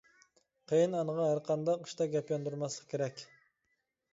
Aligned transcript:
قېيىن 0.71 0.95
ئانىغا 0.99 1.27
ھەر 1.31 1.41
قانداق 1.49 1.83
ئىشتا 1.85 2.07
گەپ 2.15 2.33
ياندۇرماسلىق 2.35 2.89
كېرەك. 2.95 3.23